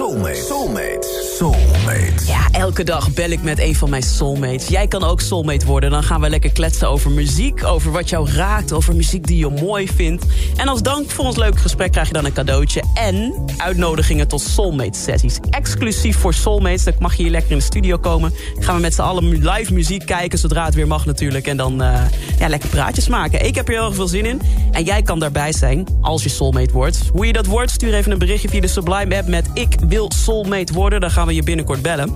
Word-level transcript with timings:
Soulmate. 0.00 0.34
Soulmate. 0.34 1.08
Soulmate. 1.36 2.26
Ja, 2.26 2.48
elke 2.52 2.84
dag 2.84 3.14
bel 3.14 3.30
ik 3.30 3.42
met 3.42 3.58
een 3.58 3.74
van 3.74 3.90
mijn 3.90 4.02
soulmates. 4.02 4.68
Jij 4.68 4.88
kan 4.88 5.04
ook 5.04 5.20
soulmate 5.20 5.66
worden. 5.66 5.90
Dan 5.90 6.02
gaan 6.02 6.20
we 6.20 6.28
lekker 6.28 6.52
kletsen 6.52 6.88
over 6.88 7.10
muziek, 7.10 7.64
over 7.64 7.92
wat 7.92 8.08
jou 8.08 8.30
raakt... 8.30 8.72
over 8.72 8.96
muziek 8.96 9.26
die 9.26 9.38
je 9.38 9.48
mooi 9.48 9.88
vindt. 9.88 10.24
En 10.56 10.68
als 10.68 10.82
dank 10.82 11.10
voor 11.10 11.24
ons 11.24 11.36
leuke 11.36 11.58
gesprek 11.58 11.92
krijg 11.92 12.06
je 12.06 12.12
dan 12.12 12.24
een 12.24 12.32
cadeautje... 12.32 12.82
en 12.94 13.34
uitnodigingen 13.56 14.28
tot 14.28 14.40
soulmate-sessies. 14.40 15.38
Exclusief 15.50 16.16
voor 16.16 16.34
soulmates. 16.34 16.84
Dan 16.84 16.94
mag 16.98 17.14
je 17.14 17.22
hier 17.22 17.32
lekker 17.32 17.50
in 17.50 17.58
de 17.58 17.64
studio 17.64 17.98
komen. 17.98 18.32
Dan 18.54 18.64
gaan 18.64 18.74
we 18.74 18.80
met 18.80 18.94
z'n 18.94 19.02
allen 19.02 19.24
live 19.24 19.72
muziek 19.72 20.06
kijken, 20.06 20.38
zodra 20.38 20.64
het 20.64 20.74
weer 20.74 20.86
mag 20.86 21.06
natuurlijk. 21.06 21.46
En 21.46 21.56
dan 21.56 21.82
uh, 21.82 22.02
ja, 22.38 22.48
lekker 22.48 22.68
praatjes 22.68 23.08
maken. 23.08 23.46
Ik 23.46 23.54
heb 23.54 23.68
er 23.68 23.74
heel 23.74 23.84
erg 23.84 23.94
veel 23.94 24.08
zin 24.08 24.26
in. 24.26 24.40
En 24.72 24.84
jij 24.84 25.02
kan 25.02 25.18
daarbij 25.18 25.52
zijn, 25.52 25.86
als 26.00 26.22
je 26.22 26.28
soulmate 26.28 26.72
wordt. 26.72 27.00
Hoe 27.12 27.26
je 27.26 27.32
dat 27.32 27.46
wordt, 27.46 27.70
stuur 27.70 27.94
even 27.94 28.12
een 28.12 28.18
berichtje 28.18 28.48
via 28.48 28.60
de 28.60 28.66
Sublime-app... 28.66 29.28
met 29.28 29.50
ik 29.54 29.88
wil 29.90 30.10
soulmate 30.10 30.72
worden. 30.72 31.00
Dan 31.00 31.10
gaan 31.10 31.26
we 31.26 31.34
je 31.34 31.42
binnenkort 31.42 31.82
bellen. 31.82 32.14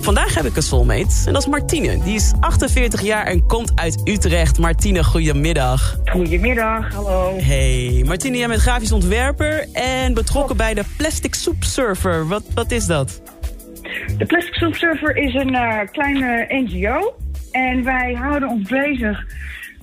Vandaag 0.00 0.34
heb 0.34 0.44
ik 0.44 0.56
een 0.56 0.62
soulmate 0.62 1.14
en 1.26 1.32
dat 1.32 1.42
is 1.42 1.48
Martine. 1.48 1.98
Die 1.98 2.14
is 2.14 2.32
48 2.40 3.02
jaar 3.02 3.26
en 3.26 3.46
komt 3.46 3.72
uit 3.74 4.00
Utrecht. 4.04 4.58
Martine, 4.58 5.04
goedemiddag. 5.04 5.98
Goedemiddag, 6.04 6.94
hallo. 6.94 7.36
Hey, 7.38 8.02
Martine, 8.06 8.36
jij 8.36 8.48
bent 8.48 8.60
grafisch 8.60 8.92
ontwerper 8.92 9.68
en 9.72 10.14
betrokken 10.14 10.56
bij 10.56 10.74
de 10.74 10.84
Plastic 10.96 11.34
Soup 11.34 11.64
Surfer. 11.64 12.28
Wat, 12.28 12.42
wat 12.54 12.70
is 12.70 12.86
dat? 12.86 13.22
De 14.18 14.26
Plastic 14.26 14.54
Soup 14.54 14.74
Surfer 14.74 15.16
is 15.16 15.34
een 15.34 15.52
uh, 15.52 15.78
kleine 15.92 16.46
NGO. 16.48 17.14
En 17.50 17.84
wij 17.84 18.14
houden 18.14 18.48
ons 18.48 18.68
bezig 18.68 19.24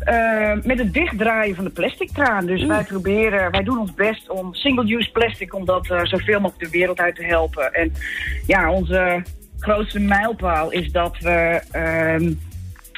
uh, 0.08 0.64
met 0.64 0.78
het 0.78 0.94
dichtdraaien 0.94 1.56
van 1.56 1.64
de 1.64 1.70
plastic 1.70 2.10
kraan. 2.14 2.46
Dus 2.46 2.66
wij 2.66 2.84
proberen, 2.84 3.52
wij 3.52 3.64
doen 3.64 3.80
ons 3.80 3.94
best 3.94 4.30
om 4.30 4.54
single-use 4.54 5.12
plastic, 5.12 5.54
om 5.56 5.66
dat 5.66 5.88
uh, 5.90 6.04
zoveel 6.04 6.40
mogelijk 6.40 6.72
de 6.72 6.78
wereld 6.78 7.00
uit 7.00 7.16
te 7.16 7.24
helpen. 7.24 7.74
En 7.74 7.94
ja, 8.48 8.72
onze 8.72 9.24
grootste 9.60 10.00
mijlpaal 10.00 10.72
is 10.72 10.92
dat 10.92 11.18
we 11.20 11.62
uh, 11.76 12.30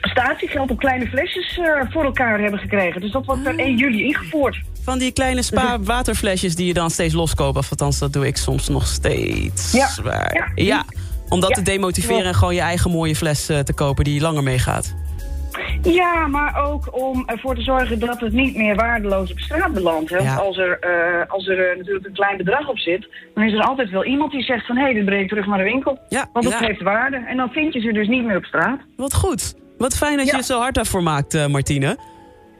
statiegeld 0.01 0.71
op 0.71 0.77
kleine 0.79 1.07
flesjes 1.07 1.57
uh, 1.57 1.65
voor 1.89 2.03
elkaar 2.03 2.39
hebben 2.39 2.59
gekregen. 2.59 3.01
Dus 3.01 3.11
dat 3.11 3.25
wordt 3.25 3.43
per 3.43 3.59
1 3.59 3.77
juli 3.77 4.03
ingevoerd. 4.03 4.61
Van 4.83 4.99
die 4.99 5.11
kleine 5.11 5.41
spa-waterflesjes 5.41 6.55
die 6.55 6.67
je 6.67 6.73
dan 6.73 6.89
steeds 6.89 7.13
loskoopt. 7.13 7.57
Of 7.57 7.69
althans, 7.69 7.99
dat 7.99 8.13
doe 8.13 8.27
ik 8.27 8.37
soms 8.37 8.67
nog 8.67 8.87
steeds. 8.87 9.71
Ja. 9.71 9.89
Ja. 10.03 10.51
ja. 10.55 10.85
Om 11.29 11.39
dat 11.39 11.49
Ja. 11.49 11.55
te 11.55 11.61
demotiveren 11.61 12.25
en 12.25 12.35
gewoon 12.35 12.55
je 12.55 12.61
eigen 12.61 12.91
mooie 12.91 13.15
fles 13.15 13.45
te 13.45 13.73
kopen 13.75 14.03
die 14.03 14.21
langer 14.21 14.43
meegaat. 14.43 14.93
Ja, 15.83 16.27
maar 16.27 16.63
ook 16.65 16.97
om 17.03 17.23
ervoor 17.25 17.55
te 17.55 17.61
zorgen 17.61 17.99
dat 17.99 18.19
het 18.19 18.33
niet 18.33 18.55
meer 18.55 18.75
waardeloos 18.75 19.31
op 19.31 19.39
straat 19.39 19.73
belandt. 19.73 20.09
hè. 20.09 20.15
Want 20.15 20.29
Ja. 20.29 20.35
als 20.35 20.57
er, 20.57 20.79
eh, 20.79 21.31
als 21.31 21.47
er 21.47 21.69
eh, 21.69 21.77
natuurlijk 21.77 22.05
een 22.05 22.13
klein 22.13 22.37
bedrag 22.37 22.69
op 22.69 22.77
zit, 22.77 23.07
dan 23.33 23.43
is 23.43 23.53
er 23.53 23.61
altijd 23.61 23.89
wel 23.89 24.05
iemand 24.05 24.31
die 24.31 24.43
zegt 24.43 24.65
van 24.65 24.77
hé, 24.77 24.93
dit 24.93 25.05
breng 25.05 25.21
ik 25.21 25.29
terug 25.29 25.45
naar 25.45 25.57
de 25.57 25.63
winkel. 25.63 25.99
Ja, 26.09 26.29
Want 26.33 26.45
het 26.45 26.59
ja. 26.59 26.65
heeft 26.65 26.81
waarde. 26.81 27.17
En 27.27 27.37
dan 27.37 27.49
vind 27.49 27.73
je 27.73 27.79
ze 27.79 27.91
dus 27.91 28.07
niet 28.07 28.23
meer 28.25 28.37
op 28.37 28.45
straat. 28.45 28.79
Wat 28.95 29.13
goed. 29.13 29.55
Wat 29.77 29.97
fijn 29.97 30.17
dat 30.17 30.29
je 30.29 30.35
je 30.35 30.43
zo 30.43 30.59
hard 30.59 30.75
daarvoor 30.75 31.03
maakt, 31.03 31.33
uh, 31.33 31.45
Martine. 31.47 31.97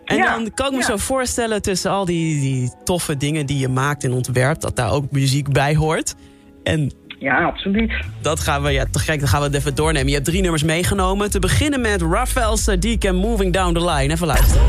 En 0.06 0.18
dan 0.18 0.52
kan 0.54 0.68
ik 0.72 0.78
me 0.78 0.84
zo 0.84 0.98
voorstellen 0.98 1.62
tussen 1.62 1.92
al 1.92 2.06
die, 2.06 2.40
die 2.42 2.72
toffe 2.84 3.18
dingen 3.18 3.46
die 3.46 3.60
je 3.60 3.68
maakt 3.68 4.04
en 4.04 4.12
ontwerpt... 4.14 4.62
dat 4.62 4.76
daar 4.76 4.92
ook 4.92 5.12
muziek 5.12 5.52
bij 5.52 5.76
hoort. 5.76 6.16
En 6.64 6.92
Ja, 7.24 7.44
absoluut. 7.44 7.94
dat 8.22 8.40
gaan 8.40 8.64
we, 8.64 8.72
ja, 8.72 8.86
te 8.92 9.00
gek, 9.00 9.20
dan 9.20 9.28
gaan 9.28 9.40
we 9.40 9.46
het 9.46 9.56
even 9.56 9.76
doornemen. 9.76 10.08
Je 10.08 10.14
hebt 10.14 10.26
drie 10.26 10.42
nummers 10.42 10.64
meegenomen. 10.64 11.30
Te 11.30 11.40
beginnen 11.40 11.82
met 11.82 12.02
Raphael 12.02 12.58
Sadiq 12.58 12.98
en 13.00 13.16
Moving 13.16 13.54
Down 13.54 13.74
the 13.74 13.86
Line. 13.86 14.14
Even 14.14 14.28
luisteren. 14.28 14.62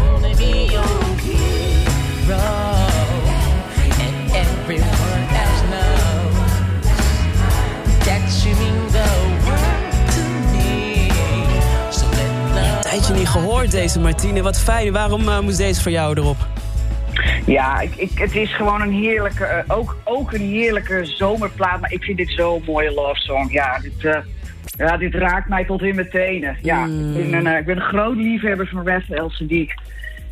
Tijdje 12.82 13.15
niet 13.15 13.28
gehoord 13.28 13.71
deze 13.71 14.00
Martine. 14.00 14.42
Wat 14.42 14.59
fijn. 14.59 14.92
Waarom 14.92 15.28
uh, 15.28 15.41
moest 15.41 15.56
deze 15.56 15.82
voor 15.82 15.92
jou 15.92 16.19
erop? 16.19 16.53
Ja, 17.47 17.81
ik, 17.81 17.94
ik, 17.97 18.10
het 18.15 18.34
is 18.37 18.56
gewoon 18.56 18.81
een 18.81 18.93
heerlijke, 18.93 19.44
eh, 19.44 19.77
ook, 19.77 19.97
ook 20.05 20.32
een 20.32 20.50
heerlijke 20.50 21.05
zomerplaat. 21.05 21.81
Maar 21.81 21.93
ik 21.93 22.03
vind 22.03 22.16
dit 22.16 22.31
zo'n 22.31 22.62
mooie 22.66 22.93
love 22.93 23.21
song. 23.21 23.49
Ja, 23.50 23.78
dit, 23.78 24.05
eh, 24.05 24.19
ja, 24.77 24.97
dit 24.97 25.15
raakt 25.15 25.49
mij 25.49 25.65
tot 25.65 25.83
in 25.83 25.94
mijn 25.94 26.10
tenen. 26.10 26.56
Ja, 26.62 26.84
ik, 26.84 27.15
ben 27.15 27.33
een, 27.33 27.47
eh, 27.47 27.59
ik 27.59 27.65
ben 27.65 27.77
een 27.77 27.83
groot 27.83 28.16
liefhebber 28.16 28.66
van 28.66 28.88
Raphael 28.88 29.33
Sadiq. 29.33 29.72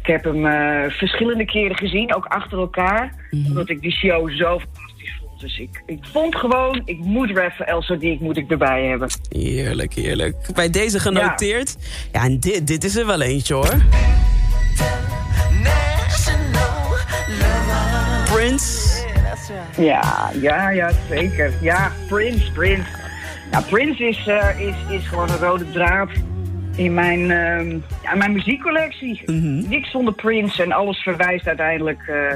Ik 0.01 0.09
heb 0.09 0.25
hem 0.25 0.47
eh, 0.47 0.91
verschillende 0.91 1.45
keren 1.45 1.77
gezien, 1.77 2.15
ook 2.15 2.25
achter 2.25 2.59
elkaar. 2.59 3.15
Omdat 3.47 3.69
ik 3.69 3.81
die 3.81 3.93
show 3.93 4.31
zo 4.31 4.59
fantastisch 4.59 5.19
vond. 5.21 5.41
Dus 5.41 5.59
ik, 5.59 5.83
ik 5.87 5.99
vond 6.12 6.37
gewoon, 6.37 6.83
ik 6.84 6.99
moet 6.99 7.31
Raphael 7.31 7.83
Sadiq 7.83 8.19
moet 8.21 8.37
ik 8.37 8.51
erbij 8.51 8.87
hebben. 8.87 9.09
Heerlijk, 9.28 9.95
heerlijk. 9.95 10.37
Bij 10.55 10.71
deze 10.71 10.99
genoteerd. 10.99 11.77
Ja, 12.12 12.25
en 12.25 12.41
dit, 12.41 12.67
dit 12.67 12.84
is 12.84 12.97
er 12.97 13.06
wel 13.06 13.21
eentje 13.21 13.55
hoor. 13.55 13.75
Prince. 18.53 19.07
Ja, 19.77 20.31
ja, 20.41 20.71
ja, 20.71 20.91
zeker. 21.09 21.53
Ja, 21.61 21.93
Prince, 22.09 22.53
Prince. 22.53 22.89
Ja, 23.51 23.61
Prince 23.61 24.09
is, 24.09 24.27
eh, 24.27 24.61
is, 24.61 24.75
is 24.89 25.09
gewoon 25.09 25.31
een 25.31 25.39
rode 25.39 25.71
draad 25.71 26.11
in 26.77 26.95
mijn, 26.95 27.31
ehm, 27.31 27.79
ja, 28.03 28.15
mijn 28.15 28.33
muziekcollectie. 28.33 29.31
Niks 29.69 29.91
zonder 29.91 30.15
Prince 30.15 30.63
en 30.63 30.73
alles 30.73 30.99
verwijst 30.99 31.47
uiteindelijk 31.47 32.03
eh, 32.07 32.35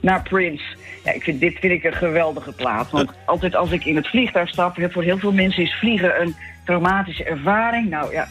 naar 0.00 0.22
Prince. 0.22 0.64
Ja, 1.04 1.12
ik 1.12 1.22
vind, 1.22 1.40
dit 1.40 1.58
vind 1.58 1.72
ik 1.72 1.84
een 1.84 1.92
geweldige 1.92 2.52
plaat. 2.52 2.90
Want 2.90 3.10
altijd 3.24 3.56
als 3.56 3.70
ik 3.70 3.84
in 3.84 3.96
het 3.96 4.08
vliegtuig 4.08 4.48
stap, 4.48 4.76
voor 4.90 5.02
heel 5.02 5.18
veel 5.18 5.32
mensen 5.32 5.62
is 5.62 5.74
vliegen 5.74 6.20
een 6.20 6.34
traumatische 6.64 7.24
ervaring. 7.24 7.90
Nou 7.90 8.12
ja, 8.12 8.28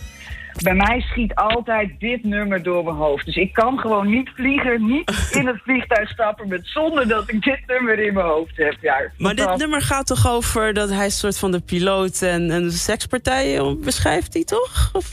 bij 0.63 0.73
mij 0.73 1.01
schiet 1.01 1.35
altijd 1.35 1.99
dit 1.99 2.23
nummer 2.23 2.63
door 2.63 2.83
mijn 2.83 2.95
hoofd. 2.95 3.25
Dus 3.25 3.35
ik 3.35 3.53
kan 3.53 3.79
gewoon 3.79 4.09
niet 4.09 4.29
vliegen, 4.35 4.85
niet 4.85 5.11
in 5.39 5.47
het 5.47 5.61
vliegtuig 5.63 6.09
stappen 6.09 6.47
met, 6.47 6.61
zonder 6.63 7.07
dat 7.07 7.29
ik 7.29 7.41
dit 7.43 7.59
nummer 7.67 7.99
in 7.99 8.13
mijn 8.13 8.25
hoofd 8.25 8.57
heb. 8.57 8.75
Ja, 8.81 9.01
Maar 9.17 9.35
dit 9.35 9.55
nummer 9.57 9.81
gaat 9.81 10.07
toch 10.07 10.27
over 10.29 10.73
dat 10.73 10.89
hij 10.89 11.05
een 11.05 11.11
soort 11.11 11.37
van 11.39 11.51
de 11.51 11.61
piloot 11.61 12.21
en 12.21 12.49
een 12.49 12.71
sekspartij 12.71 13.75
beschrijft 13.83 14.33
hij 14.33 14.43
toch? 14.43 14.89
Of- 14.93 15.09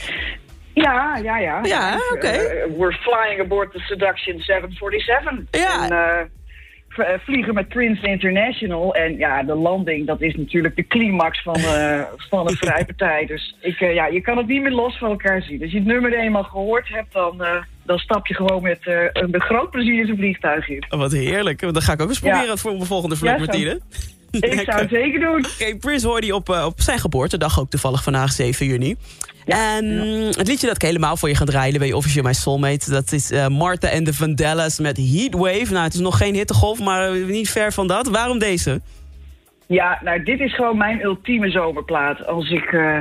Ja, 0.75 1.17
ja, 1.23 1.39
ja. 1.39 1.61
Ja, 1.65 1.93
Dus, 1.93 2.11
oké. 2.13 2.27
eh, 2.27 2.65
we're 2.79 2.93
flying 3.01 3.41
aboard 3.41 3.73
the 3.73 3.79
Seduction 3.79 4.41
747. 4.41 5.61
Ja. 5.63 5.85
En, 5.85 5.91
eh, 5.93 6.21
eh, 6.21 6.27
vliegen 7.25 7.55
met 7.55 7.69
Prince 7.69 8.07
International. 8.07 8.95
En 8.95 9.17
ja, 9.17 9.43
de 9.43 9.55
landing, 9.55 10.07
dat 10.07 10.21
is 10.21 10.35
natuurlijk 10.37 10.77
de 10.77 10.87
climax 10.87 11.43
van, 11.43 11.55
eh, 11.55 12.01
van 12.17 12.49
een 12.49 12.57
vrijpartij. 12.57 13.27
Dus 13.33 13.55
ik, 13.61 13.81
eh, 13.81 13.95
ja, 13.95 14.07
je 14.07 14.21
kan 14.21 14.37
het 14.37 14.47
niet 14.47 14.63
meer 14.63 14.73
los 14.73 14.99
van 14.99 15.11
elkaar 15.11 15.43
zien. 15.43 15.63
Als 15.63 15.71
je 15.71 15.77
het 15.79 15.87
nummer 15.87 16.15
eenmaal 16.19 16.43
gehoord 16.45 16.89
hebt, 16.89 17.13
dan, 17.13 17.45
eh, 17.45 17.63
dan 17.85 17.99
stap 17.99 18.27
je 18.27 18.35
gewoon 18.35 18.63
met 18.63 18.87
eh, 18.87 18.95
een 19.13 19.41
groot 19.41 19.71
plezier 19.71 20.05
zijn 20.05 20.17
vliegtuig 20.17 20.69
in. 20.69 20.85
Oh, 20.89 20.99
wat 20.99 21.13
heerlijk. 21.13 21.61
Dan 21.61 21.83
ga 21.83 21.93
ik 21.93 22.01
ook 22.03 22.09
eens 22.09 22.19
Ja. 22.19 22.31
proberen 22.31 22.59
voor 22.59 22.73
mijn 22.73 22.87
volgende 22.87 23.17
vlucht, 23.17 23.35
Ja. 23.39 23.45
Martine. 23.45 23.81
Ik 24.41 24.63
zou 24.65 24.81
het 24.81 24.91
zeker 24.91 25.21
doen. 25.21 25.45
Oké, 25.47 25.77
Prince 25.77 26.07
hoorde 26.07 26.27
hij 26.27 26.35
op, 26.35 26.49
eh, 26.49 26.65
op 26.65 26.81
zijn 26.81 26.99
geboortedag 26.99 27.61
ook 27.61 27.71
toevallig 27.71 28.03
vandaag 28.03 28.33
7 28.33 28.67
juni. 28.67 28.97
en 29.47 29.85
het 30.27 30.49
liedje 30.49 30.67
dat 30.67 30.77
ik 30.77 30.83
helemaal 30.83 31.17
voor 31.17 31.29
je 31.29 31.35
ga 31.35 31.45
draaien, 31.45 31.79
ben 31.79 31.89
je 31.89 31.97
officieel 31.97 32.23
mijn 32.23 32.35
soulmate. 32.35 32.91
Dat 32.91 33.13
is 33.13 33.31
eh, 33.31 33.47
Martha 33.47 33.89
en 33.89 34.05
de 34.05 34.15
Vandellas 34.15 34.79
met 34.79 34.97
Heatwave. 34.97 35.73
Nou, 35.73 35.85
het 35.85 35.95
is 35.95 36.01
nog 36.01 36.17
geen 36.17 36.35
hittegolf, 36.35 36.81
maar 36.81 37.17
niet 37.17 37.51
ver 37.51 37.73
van 37.73 37.87
dat. 37.87 38.09
Waarom 38.09 38.39
deze? 38.39 38.81
Ja, 39.69 40.01
nou, 40.05 40.23
dit 40.23 40.41
is 40.41 40.55
gewoon 40.55 40.77
mijn 40.77 41.03
ultieme 41.03 41.51
zomerplaat. 41.51 42.27
Als 42.27 42.51
ik, 42.51 42.73
eh, 42.73 42.99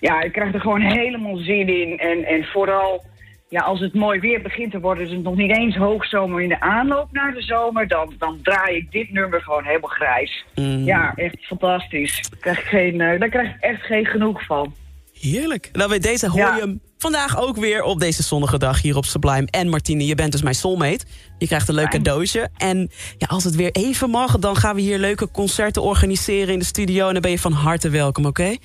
ja, 0.00 0.22
ik 0.22 0.32
krijg 0.32 0.54
er 0.54 0.60
gewoon 0.60 0.80
helemaal 0.80 1.36
zin 1.36 1.68
in. 1.68 1.98
En, 1.98 2.24
en 2.24 2.44
vooral, 2.44 3.04
ja, 3.50 3.60
als 3.60 3.80
het 3.80 3.94
mooi 3.94 4.20
weer 4.20 4.42
begint 4.42 4.70
te 4.70 4.80
worden, 4.80 5.04
is 5.04 5.10
het 5.10 5.22
nog 5.22 5.36
niet 5.36 5.56
eens 5.56 5.76
hoogzomer 5.76 6.40
in 6.42 6.48
de 6.48 6.60
aanloop 6.60 7.12
naar 7.12 7.34
de 7.34 7.42
zomer, 7.42 7.88
dan, 7.88 8.14
dan 8.18 8.38
draai 8.42 8.76
ik 8.76 8.90
dit 8.90 9.12
nummer 9.12 9.42
gewoon 9.42 9.64
helemaal 9.64 9.90
grijs. 9.90 10.44
Mm. 10.54 10.84
Ja, 10.84 11.12
echt 11.14 11.36
fantastisch. 11.46 12.20
Daar 12.30 12.38
krijg, 12.40 12.58
ik 12.58 12.64
geen, 12.64 13.00
eh, 13.00 13.20
daar 13.20 13.28
krijg 13.28 13.48
ik 13.54 13.60
echt 13.60 13.82
geen 13.82 14.06
genoeg 14.06 14.44
van. 14.44 14.74
Heerlijk. 15.20 15.68
Nou, 15.72 15.88
bij 15.88 15.98
deze 15.98 16.28
hoor 16.28 16.38
Ja. 16.40 16.54
je 16.54 16.60
hem 16.60 16.80
Vandaag 17.00 17.40
ook 17.40 17.56
weer 17.56 17.82
op 17.82 18.00
deze 18.00 18.22
zonnige 18.22 18.58
dag 18.58 18.82
hier 18.82 18.96
op 18.96 19.04
Sublime. 19.04 19.46
En 19.50 19.68
Martine, 19.68 20.06
je 20.06 20.14
bent 20.14 20.32
dus 20.32 20.42
mijn 20.42 20.54
soulmate. 20.54 21.04
Je 21.38 21.46
krijgt 21.46 21.68
een 21.68 21.74
leuk 21.74 21.88
Fijn. 21.90 22.02
cadeautje. 22.02 22.48
En 22.56 22.90
ja, 23.18 23.26
als 23.26 23.44
het 23.44 23.54
weer 23.54 23.70
even 23.72 24.10
mag, 24.10 24.38
dan 24.38 24.56
gaan 24.56 24.74
we 24.74 24.80
hier 24.80 24.98
leuke 24.98 25.30
concerten 25.30 25.82
organiseren 25.82 26.52
in 26.52 26.58
de 26.58 26.64
studio. 26.64 27.06
En 27.06 27.12
dan 27.12 27.22
ben 27.22 27.30
je 27.30 27.38
van 27.38 27.52
harte 27.52 27.88
welkom, 27.90 28.24
oké? 28.26 28.56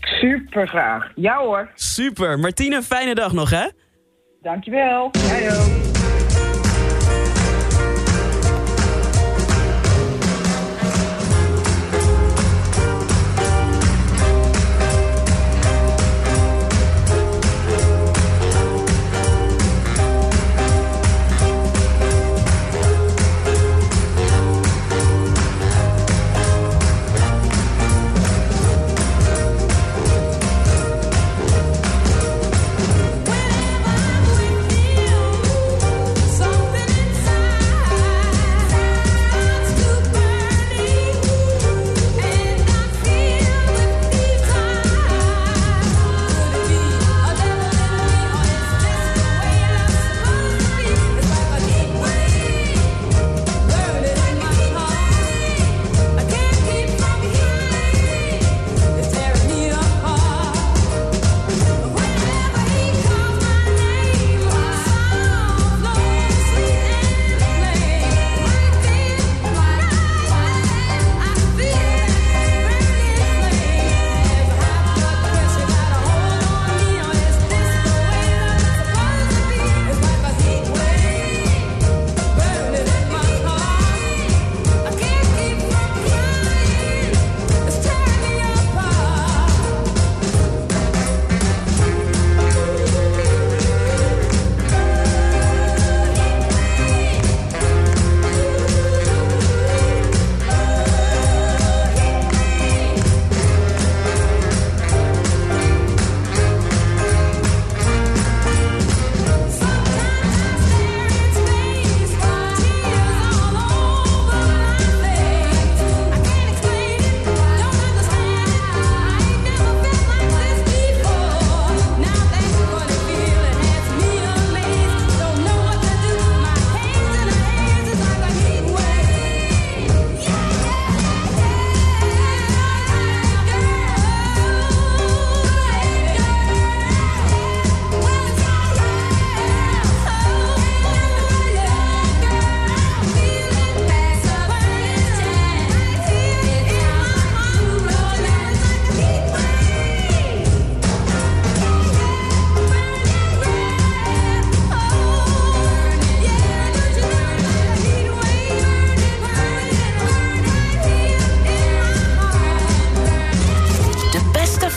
Super 0.00 0.68
graag. 0.68 1.12
Ja 1.14 1.38
hoor. 1.38 1.70
Super. 1.74 2.38
Martine, 2.38 2.82
fijne 2.82 3.14
dag 3.14 3.32
nog, 3.32 3.50
hè? 3.50 3.66
Dankjewel. 4.42 5.10
Jij. 5.12 6.01